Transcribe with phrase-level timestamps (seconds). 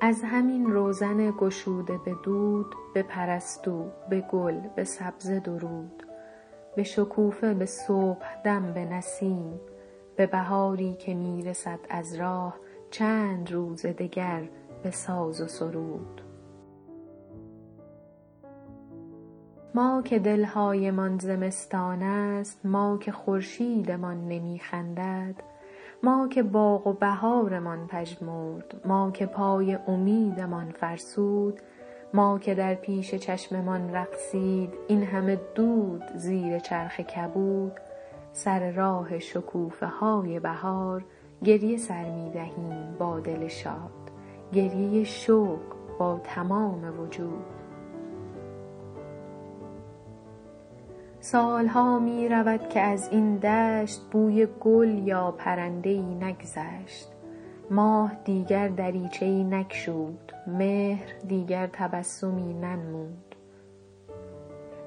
[0.00, 6.02] از همین روزن گشوده به دود بپرست او به گل به سبزه درود.
[6.76, 9.60] به شکوفه به صبحدم به نسیم.
[10.16, 12.56] به بهاری که می رسد از راه
[12.90, 14.48] چند روز دگر
[14.82, 16.22] به ساز و سرود.
[19.74, 25.34] ما که دل هایمان زمستان است ما که خورشیدمان نمی خندد
[26.04, 31.60] ما که باغ و بهارمان پژمرد ما که پای امیدمان فرسود
[32.14, 37.72] ما که در پیش چشممان رقصید این همه دود زیر چرخ کبود.
[38.32, 41.04] سر راه شکوفه های بهار
[41.44, 44.10] گریه سر می دهیم با دل شاد.
[44.52, 45.60] گریه شوق
[45.98, 47.61] با تمام وجود.
[51.24, 57.08] سال ها می رود که از این دشت بوی گل یا پرنده ای نگذشت.
[57.70, 60.32] ماه دیگر دریچه ای نگشود.
[60.46, 63.34] مهر دیگر تبسمی ننمود.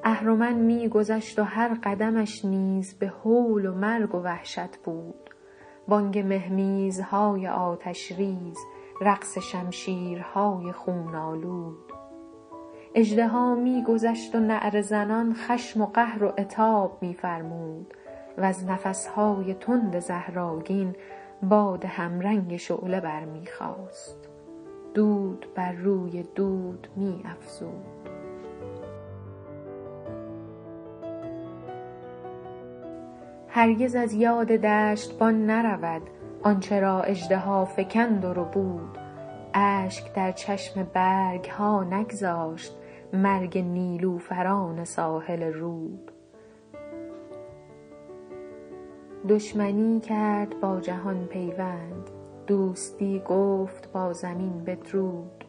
[0.04, 5.30] اهرمن می گذشت و هر قدمش نیز به هول و مرگ و وحشت بود.
[5.88, 8.58] بانگ مهمیزهای آتش ریز
[9.02, 12.05] رقص شمشیرهای خون آلود
[12.98, 17.94] اژدها می گذشت و نعره زنان خشم و قهر و عتاب می فرمود
[18.38, 20.96] وز نفس های تند زهرآگین
[21.44, 24.30] باد همرنگ شعله برمی خاست
[24.94, 28.10] دود بر روی دود می افزود
[33.48, 36.02] هرگز از یاد دشتبان نرود
[36.44, 38.98] آنچه را اژدها فکند و ربود.
[39.54, 42.78] اشک در چشم برگ ها نگذاشت
[43.16, 46.12] مرگ نیلوفران ساحل رود
[49.30, 52.10] دشمنی کرد با جهان پیوند
[52.48, 55.46] دوستی گفت با زمین بدرود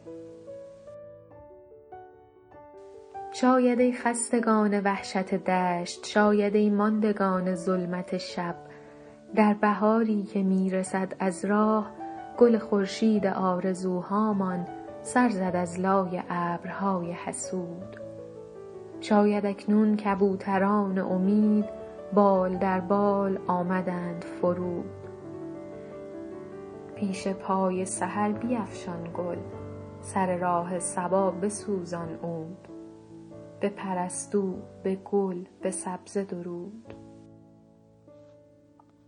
[3.31, 8.55] شاید ای خستگان وحشت دشت شاید ای ماندگان ظلمت شب.
[9.35, 11.91] در بهاری که می رسد از راه
[12.37, 14.67] گل خورشید آرزوهامان.
[15.01, 17.97] سر زد از لای ابرهای حسود.
[19.01, 21.65] شاید اکنون کبوتران امید
[22.13, 24.89] بال در بال آمدند فرود.
[26.95, 29.37] پیش پای سحر بیفشان گل
[30.01, 32.67] سر راه صبا بسوزان عود.
[33.61, 36.93] بپرست او به گل به سبزه درود.